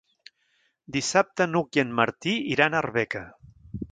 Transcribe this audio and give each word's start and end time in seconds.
Dissabte 0.95 1.47
n'Hug 1.51 1.79
i 1.79 1.83
en 1.83 1.93
Martí 2.01 2.35
iran 2.57 2.77
a 2.79 2.83
Arbeca. 2.87 3.25